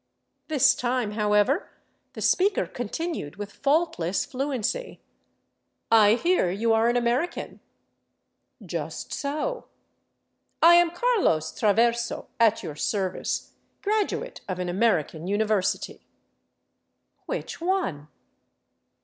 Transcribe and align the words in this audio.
This 0.47 0.73
time, 0.73 1.11
however, 1.11 1.69
the 2.13 2.21
speaker 2.23 2.65
continued 2.65 3.35
with 3.35 3.51
faultless 3.51 4.25
fluency:" 4.25 4.99
I 5.91 6.15
hear 6.15 6.49
you 6.49 6.73
are 6.73 6.89
an 6.89 6.95
American."" 6.97 7.59
Just 8.75 9.13
so."" 9.13 9.65
I 10.63 10.73
am 10.73 10.89
Carlos 10.89 11.51
Traverso, 11.51 12.29
at 12.39 12.63
your 12.63 12.75
service; 12.75 13.51
graduate 13.83 14.41
of 14.49 14.57
an 14.57 14.69
American 14.69 15.27
university." 15.27 16.03
"Which 17.27 17.61
one?" 17.61 18.07